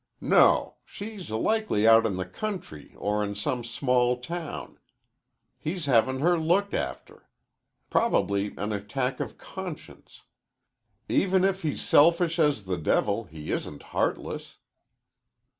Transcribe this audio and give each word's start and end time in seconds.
"No. 0.19 0.77
She's 0.83 1.29
likely 1.29 1.87
out 1.87 2.07
in 2.07 2.15
the 2.15 2.25
country 2.25 2.95
or 2.97 3.23
in 3.23 3.35
some 3.35 3.63
small 3.63 4.17
town. 4.17 4.79
He's 5.59 5.85
havin' 5.85 6.21
her 6.21 6.39
looked 6.39 6.73
after. 6.73 7.29
Probably 7.91 8.55
an 8.57 8.71
attack 8.73 9.19
of 9.19 9.37
conscience. 9.37 10.23
Even 11.07 11.43
if 11.43 11.61
he's 11.61 11.81
selfish 11.83 12.39
as 12.39 12.63
the 12.63 12.77
devil, 12.79 13.25
he 13.25 13.51
isn't 13.51 13.83
heartless." 13.93 14.57